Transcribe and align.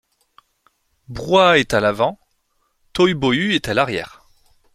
Brouhaha 1.09 1.59
est 1.59 1.75
à 1.75 1.79
l’avant, 1.79 2.19
Tohubohu 2.93 3.53
est 3.53 3.69
à 3.69 3.75
l’arrière. 3.75 4.25